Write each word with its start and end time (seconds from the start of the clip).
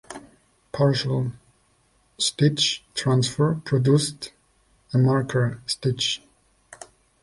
Partial 0.71 1.31
stitch 2.17 2.83
transfer 2.95 3.61
produced 3.63 4.33
a 4.95 4.97
marker 4.97 5.61
stitch. 5.67 6.23